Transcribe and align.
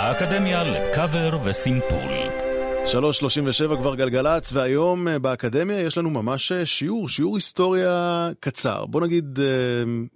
האקדמיה 0.00 0.62
לקאבר 0.62 1.38
וסימפול. 1.44 2.39
3.37 2.86 3.76
כבר 3.76 3.94
גלגלצ, 3.94 4.52
והיום 4.52 5.08
אה, 5.08 5.18
באקדמיה 5.18 5.80
יש 5.80 5.98
לנו 5.98 6.10
ממש 6.10 6.52
אה, 6.52 6.66
שיעור, 6.66 7.08
שיעור 7.08 7.36
היסטוריה 7.36 8.28
קצר. 8.40 8.86
בוא 8.86 9.00
נגיד, 9.00 9.38
אה, 9.40 9.44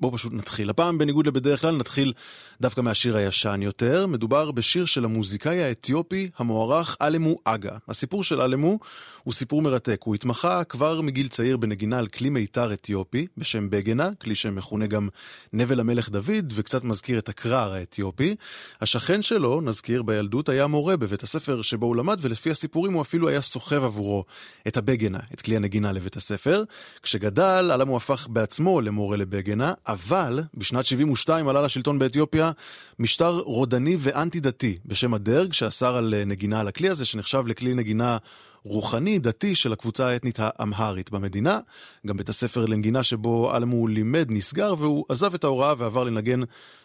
בוא 0.00 0.10
פשוט 0.14 0.32
נתחיל. 0.32 0.70
הפעם, 0.70 0.98
בניגוד 0.98 1.26
לבדרך 1.26 1.60
כלל, 1.60 1.76
נתחיל 1.76 2.12
דווקא 2.60 2.80
מהשיר 2.80 3.16
הישן 3.16 3.62
יותר. 3.62 4.06
מדובר 4.06 4.50
בשיר 4.50 4.84
של 4.84 5.04
המוזיקאי 5.04 5.62
האתיופי 5.62 6.30
המוערך 6.38 6.96
אלמו 7.02 7.36
אגה. 7.44 7.76
הסיפור 7.88 8.24
של 8.24 8.40
אלמו 8.40 8.78
הוא 9.22 9.34
סיפור 9.34 9.62
מרתק. 9.62 10.00
הוא 10.04 10.14
התמחה 10.14 10.64
כבר 10.64 11.00
מגיל 11.00 11.28
צעיר 11.28 11.56
בנגינה 11.56 11.98
על 11.98 12.06
כלי 12.06 12.30
מיתר 12.30 12.72
אתיופי 12.72 13.26
בשם 13.38 13.70
בגנה, 13.70 14.10
כלי 14.20 14.34
שמכונה 14.34 14.86
גם 14.86 15.08
נבל 15.52 15.80
המלך 15.80 16.10
דוד, 16.10 16.52
וקצת 16.54 16.84
מזכיר 16.84 17.18
את 17.18 17.28
הקרר 17.28 17.72
האתיופי. 17.72 18.36
השכן 18.80 19.22
שלו, 19.22 19.60
נזכיר, 19.60 20.02
בילדות 20.02 20.48
היה 20.48 20.66
מורה 20.66 20.96
בבית 20.96 21.22
הספר 21.22 21.62
שבו 21.62 21.86
הוא 21.86 21.96
למד, 21.96 22.18
ולפי 22.20 22.50
הסיפורים 22.54 22.92
הוא 22.92 23.02
אפילו 23.02 23.28
היה 23.28 23.40
סוחב 23.40 23.84
עבורו 23.84 24.24
את 24.68 24.76
הבגנה, 24.76 25.18
את 25.34 25.40
כלי 25.40 25.56
הנגינה 25.56 25.92
לבית 25.92 26.16
הספר. 26.16 26.64
כשגדל, 27.02 27.70
אלמו 27.74 27.96
הפך 27.96 28.28
בעצמו 28.30 28.80
למורה 28.80 29.16
לבגנה, 29.16 29.72
אבל 29.86 30.42
בשנת 30.54 30.84
72 30.84 31.48
עלה 31.48 31.62
לשלטון 31.62 31.98
באתיופיה 31.98 32.50
משטר 32.98 33.38
רודני 33.38 33.96
ואנטי 33.98 34.40
דתי 34.40 34.78
בשם 34.86 35.14
הדרג, 35.14 35.52
שאסר 35.52 35.96
על 35.96 36.14
נגינה 36.26 36.60
על 36.60 36.68
הכלי 36.68 36.88
הזה, 36.88 37.04
שנחשב 37.04 37.46
לכלי 37.46 37.74
נגינה 37.74 38.18
רוחני, 38.64 39.18
דתי 39.18 39.54
של 39.54 39.72
הקבוצה 39.72 40.08
האתנית 40.08 40.38
האמהרית 40.40 41.10
במדינה. 41.10 41.60
גם 42.06 42.16
בית 42.16 42.28
הספר 42.28 42.66
לנגינה 42.66 43.02
שבו 43.02 43.56
אלמו 43.56 43.86
לימד 43.86 44.26
נסגר, 44.30 44.74
והוא 44.78 45.04
עזב 45.08 45.34
את 45.34 45.44
ההוראה 45.44 45.74
ועבר 45.78 46.04
לנגן 46.04 46.40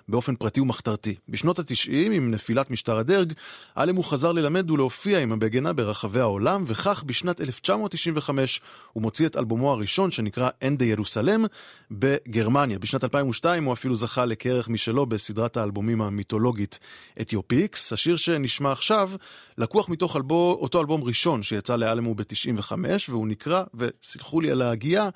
באופן 0.09 0.35
פרטי 0.35 0.59
ומחתרתי. 0.59 1.15
בשנות 1.29 1.59
ה-90, 1.59 1.91
עם 1.91 2.31
נפילת 2.31 2.71
משטר 2.71 2.97
הדרג, 2.97 3.33
אלמו 3.77 4.03
חזר 4.03 4.31
ללמד 4.31 4.71
ולהופיע 4.71 5.19
עם 5.19 5.31
הבגנה 5.31 5.73
ברחבי 5.73 6.19
העולם, 6.19 6.63
וכך 6.67 7.03
בשנת 7.05 7.41
1995 7.41 8.61
הוא 8.93 9.03
מוציא 9.03 9.27
את 9.27 9.37
אלבומו 9.37 9.71
הראשון, 9.71 10.11
שנקרא 10.11 10.49
אנדה 10.63 10.85
ירוסלם, 10.85 11.45
בגרמניה. 11.91 12.79
בשנת 12.79 13.03
2002 13.03 13.63
הוא 13.63 13.73
אפילו 13.73 13.95
זכה 13.95 14.25
לכרך 14.25 14.69
משלו 14.69 15.05
בסדרת 15.05 15.57
האלבומים 15.57 16.01
המיתולוגית 16.01 16.79
אתיופיקס. 17.21 17.93
השיר 17.93 18.15
שנשמע 18.15 18.71
עכשיו 18.71 19.11
לקוח 19.57 19.89
מתוך 19.89 20.15
אלבו, 20.15 20.57
אותו 20.61 20.81
אלבום 20.81 21.03
ראשון 21.03 21.43
שיצא 21.43 21.75
לאלמו 21.75 22.15
ב-95, 22.15 22.71
והוא 23.09 23.27
נקרא, 23.27 23.63
וסלחו 23.73 24.41
לי 24.41 24.51
על 24.51 24.61
ההגייה, 24.61 25.09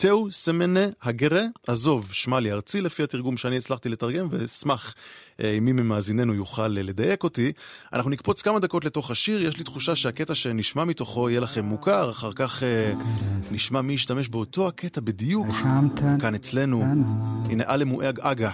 תאו 0.00 0.30
סמנה 0.30 0.80
הגרה, 1.02 1.42
עזוב, 1.66 2.08
שמע 2.12 2.40
לי 2.40 2.52
ארצי 2.52 2.80
לפי 2.80 3.02
התרגום 3.02 3.36
שאני 3.36 3.56
הצלחתי 3.56 3.88
לתרגם, 3.88 4.26
ואשמח 4.30 4.94
אה, 5.40 5.50
אם 5.50 5.64
מי 5.64 5.72
ממאזיננו 5.72 6.34
יוכל 6.34 6.62
אה, 6.62 6.82
לדייק 6.82 7.24
אותי. 7.24 7.52
אנחנו 7.92 8.10
נקפוץ 8.10 8.42
כמה 8.42 8.58
דקות 8.58 8.84
לתוך 8.84 9.10
השיר, 9.10 9.46
יש 9.46 9.58
לי 9.58 9.64
תחושה 9.64 9.96
שהקטע 9.96 10.34
שנשמע 10.34 10.84
מתוכו 10.84 11.30
יהיה 11.30 11.40
לכם 11.40 11.64
מוכר, 11.64 12.10
אחר 12.10 12.32
כך 12.32 12.62
אה, 12.62 12.92
נשמע 13.52 13.80
מי 13.80 13.92
ישתמש 13.92 14.28
באותו 14.28 14.68
הקטע 14.68 15.00
בדיוק, 15.00 15.46
כאן 16.20 16.34
אצלנו. 16.34 16.82
הנה 17.50 17.64
אלם 17.68 17.88
מואג 17.88 18.20
אגה. 18.20 18.50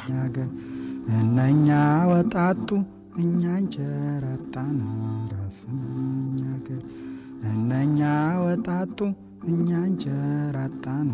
እነኛ 7.43 8.39
ወጣቱ 8.39 9.13
እኛ 9.42 9.70
እንጀራ 9.86 10.58
አጣን 10.64 11.08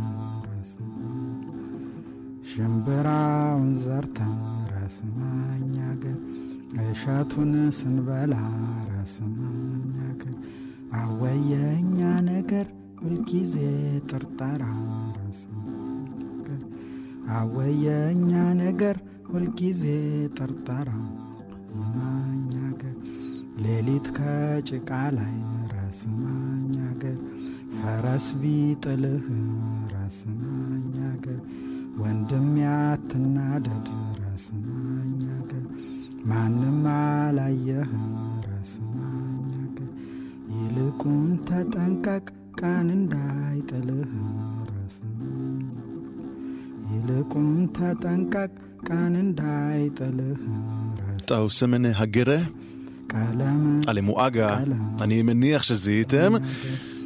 ራስና 0.48 0.98
ሽምብራውን 2.50 3.70
ዘርተን 3.84 4.34
ራስና 4.72 5.20
እኛ 5.58 5.78
ገር 6.04 6.18
እሸቱን 6.86 7.54
ስንበላ 7.78 8.34
ራስና 8.90 9.40
እኛ 9.78 9.98
ገር 10.24 10.36
አወየኛ 11.02 12.00
ነገር 12.30 12.68
ሁልጊዜ 13.02 13.56
ጥርጠራ 14.10 14.64
ራስና 15.18 15.66
አወየኛ 17.38 18.32
ነገር 18.64 18.98
ሁልጊዜ 19.32 19.84
ጥርጠራ 20.38 20.90
ራስና 21.78 21.96
ሌሊት 23.64 24.08
ከጭቃ 24.18 24.90
ላይ 25.16 25.36
ራስና 25.74 26.24
እኛ 26.60 26.76
ፈረስ 27.77 28.27
ቢጥልህ 28.41 29.27
ራስ 29.93 30.19
ማኝ 30.39 30.91
ሀገር 31.05 31.39
ወንድም 32.03 32.49
ያትናደድ 32.63 33.87
ራስ 34.21 34.45
ማኝ 34.63 35.19
ሀገር 35.33 35.65
ማንም 36.31 36.81
አላየህ 36.93 37.91
ራስ 38.47 38.73
ማኝ 38.91 39.49
ሀገር 39.61 39.91
ይልቁን 40.57 41.29
ተጠንቀቅ 41.49 42.27
ቀን 42.61 42.89
እንዳይጥልህ 42.99 44.13
ራስ 44.71 44.99
ይልቁን 46.93 47.51
ተጠንቀቅ 47.79 48.53
ቀን 48.91 49.15
እንዳይጥልህ 49.25 50.43
תאו 51.27 51.51
סמן 51.51 51.85
הגרה, 51.87 52.39
ቀለም 53.09 53.81
אלמו 53.89 54.27
אגה, 54.27 54.51
אני 55.01 55.23
מניח 55.23 55.63
שזיהיתם. 55.63 56.33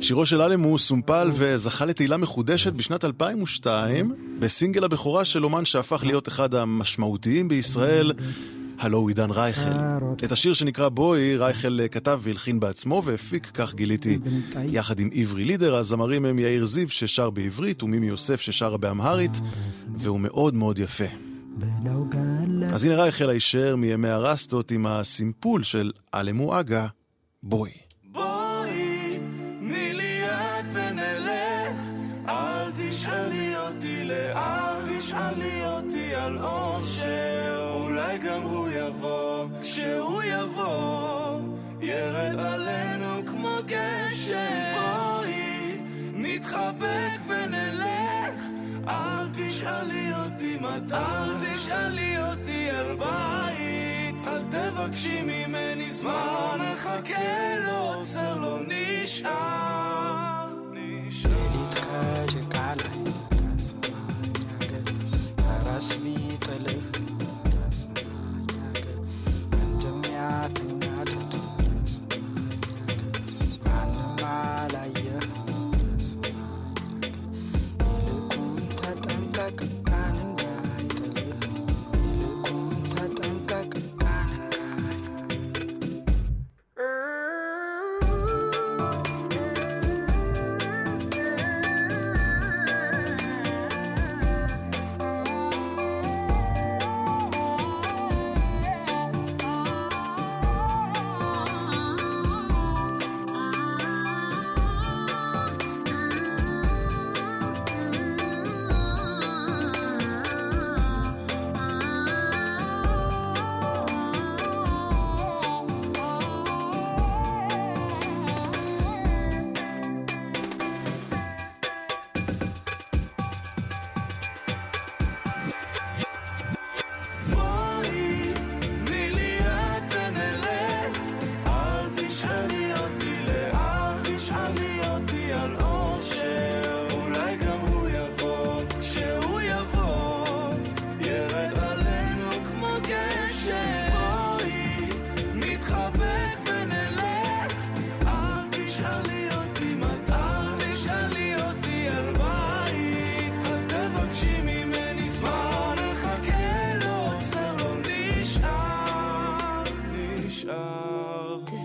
שירו 0.02 0.26
של 0.26 0.42
אלם 0.42 0.62
הוא 0.62 0.80
סומפל 0.80 1.32
וזכה 1.34 1.86
לתהילה 1.86 2.18
מחודשת 2.18 2.74
בשנת 2.74 3.06
2002 3.06 4.14
בסינגל 4.40 4.84
הבכורה 4.84 5.26
של 5.26 5.44
אומן 5.44 5.66
שהפך 5.66 6.04
להיות 6.04 6.28
אחד 6.28 6.56
המשמעותיים 6.56 7.48
בישראל, 7.48 8.14
הלו 8.80 8.98
הוא 8.98 9.10
עידן 9.10 9.32
רייכל. 9.32 9.70
את 10.26 10.32
השיר 10.32 10.54
שנקרא 10.54 10.90
בואי, 10.90 11.38
רייכל 11.38 11.88
כתב 11.88 12.20
והלחין 12.24 12.60
בעצמו 12.60 13.02
והפיק, 13.06 13.52
כך 13.54 13.76
גיליתי, 13.76 14.20
יחד 14.66 15.00
עם 15.00 15.10
עברי 15.14 15.46
לידר, 15.46 15.76
הזמרים 15.76 16.26
הם 16.26 16.40
יאיר 16.40 16.66
זיו 16.66 16.90
ששר 16.90 17.30
בעברית 17.30 17.84
ומימי 17.84 18.08
יוסף 18.08 18.42
ששרה 18.42 18.78
באמהרית, 18.78 19.42
והוא 19.98 20.20
מאוד 20.20 20.54
מאוד 20.54 20.80
יפה. 20.80 21.06
אז 22.74 22.86
הנה 22.86 22.96
רייכל 22.96 23.30
הישר 23.30 23.76
מימי 23.76 24.10
הרסטות 24.10 24.72
עם 24.72 24.86
הסימפול 24.86 25.64
של 25.64 25.92
אלמו 26.14 26.60
אגה, 26.60 26.88
בואי. 27.44 27.91
על 36.26 36.38
אושר, 36.44 37.72
אולי 37.74 38.18
גם 38.18 38.42
הוא 38.42 38.70
יבוא, 38.70 39.46
כשהוא 39.62 40.24
יבוא, 40.24 41.40
ירד 41.82 42.40
עלינו 42.40 43.26
כמו 43.26 43.58
גשם. 43.66 44.74
בואי, 44.76 45.78
נתחבק 46.14 47.20
ונלך, 47.28 48.42
אל 48.88 49.28
תשאלי 49.34 50.12
אותי 50.26 50.58
מתי, 50.58 50.96
אל 50.96 51.54
תשאלי 51.54 52.18
אותי 52.22 52.70
על 52.70 52.96
בית, 52.96 54.28
אל 54.28 54.44
תבקשי 54.50 55.22
ממני 55.22 55.92
זמן, 55.92 56.26
לא 56.34 56.56
נחכה 56.58 57.58
לו, 57.66 57.78
עוצר 57.78 58.40
לא 58.40 58.60
נשאר. 58.68 60.41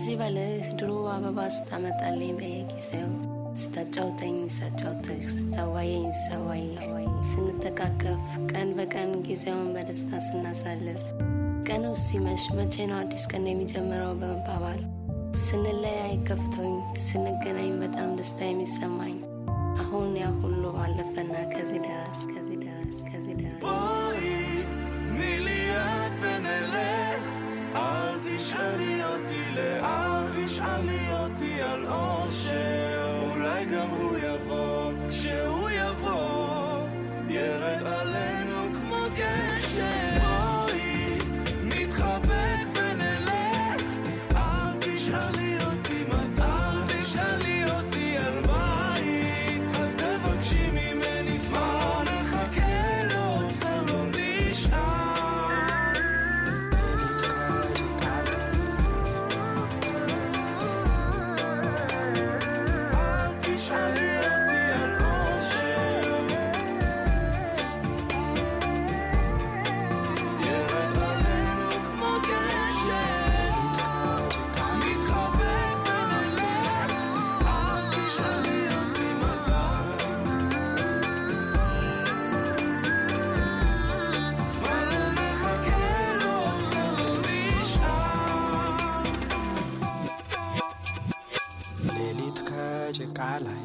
ልበልህ 0.07 0.65
ድሮ 0.79 0.91
አበባ 1.11 1.39
ስታመጣልኝ 1.55 2.31
በየጊዜው 2.39 3.11
ስታጫውተኝ 3.55 4.35
ሳጫውትህ 4.57 5.21
ስታዋየኝ 5.35 6.07
ሳዋይ 6.23 6.65
ስንተቃቀፍ 7.31 8.21
ቀን 8.51 8.69
በቀን 8.77 9.11
ጊዜውን 9.27 9.69
በደስታ 9.75 10.19
ስናሳልፍ 10.27 11.01
ቀኑ 11.69 11.85
ሲመሽ 12.05 12.43
መቼ 12.59 12.87
ነው 12.91 12.97
አዲስ 12.99 13.23
ቀን 13.31 13.47
የሚጀምረው 13.51 14.13
በመባባል 14.21 14.81
ስንለያይ 15.45 16.15
ከፍቶኝ 16.29 16.75
ስንገናኝ 17.07 17.71
በጣም 17.83 18.11
ደስታ 18.19 18.41
የሚሰማኝ 18.45 19.17
አሁን 19.79 20.11
ያ 20.21 20.27
ሁሉ 20.41 20.63
አለፈና 20.85 21.33
ከዚህ 21.53 21.81
ደረስ 21.87 22.21
ከዚህ 22.33 22.59
ደረስ 22.65 22.99
ከዚህ 23.09 23.35
ደረስ 23.41 23.63
אולי 33.91 34.21
גם 34.21 34.26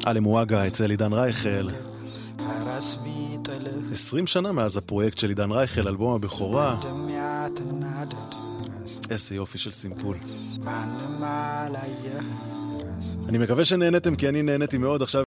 עלי 0.05 0.19
מואגה 0.19 0.67
אצל 0.67 0.89
עידן 0.89 1.13
רייכל. 1.13 1.69
20 3.91 4.27
שנה 4.27 4.51
מאז 4.51 4.77
הפרויקט 4.77 5.17
של 5.17 5.29
עידן 5.29 5.51
רייכל, 5.51 5.87
אלבום 5.87 6.15
הבכורה. 6.15 6.75
איזה 9.09 9.35
יופי 9.35 9.57
של 9.57 9.71
סימפול. 9.71 10.17
אני 13.29 13.37
מקווה 13.37 13.65
שנהנתם 13.65 14.15
כי 14.15 14.29
אני 14.29 14.41
נהניתי 14.41 14.77
מאוד 14.77 15.01
עכשיו 15.01 15.21